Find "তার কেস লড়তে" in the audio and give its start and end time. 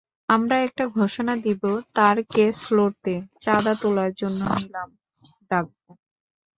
1.95-3.13